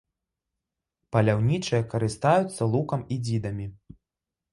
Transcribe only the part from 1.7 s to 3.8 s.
карыстаюцца лукам і дзідамі.